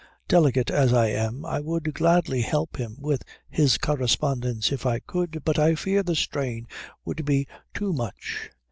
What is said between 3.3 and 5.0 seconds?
his correspondence if I